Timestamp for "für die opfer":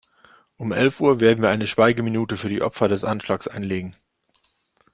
2.35-2.87